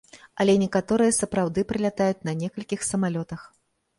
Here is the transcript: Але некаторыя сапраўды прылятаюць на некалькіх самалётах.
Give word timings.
Але 0.43 0.53
некаторыя 0.61 1.11
сапраўды 1.17 1.65
прылятаюць 1.71 2.25
на 2.29 2.33
некалькіх 2.41 2.79
самалётах. 2.91 3.41